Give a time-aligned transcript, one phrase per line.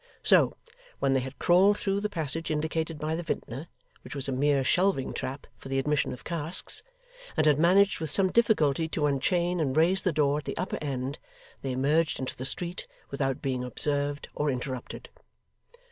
[0.23, 0.57] So,
[0.97, 3.67] when they had crawled through the passage indicated by the vintner
[4.03, 6.81] (which was a mere shelving trap for the admission of casks),
[7.37, 10.79] and had managed with some difficulty to unchain and raise the door at the upper
[10.81, 11.19] end,
[11.61, 15.11] they emerged into the street without being observed or interrupted.